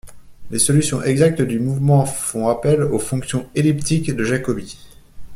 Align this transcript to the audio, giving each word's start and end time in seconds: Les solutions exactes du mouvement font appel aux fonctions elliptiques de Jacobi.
Les 0.49 0.57
solutions 0.57 1.03
exactes 1.03 1.43
du 1.43 1.59
mouvement 1.59 2.05
font 2.05 2.47
appel 2.49 2.81
aux 2.81 2.97
fonctions 2.97 3.47
elliptiques 3.53 4.11
de 4.15 4.23
Jacobi. 4.23 4.79